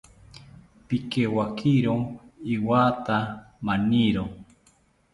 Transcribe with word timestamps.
Pikewakiro 0.87 1.95
iwatha 2.55 3.17
maniro 3.67 4.25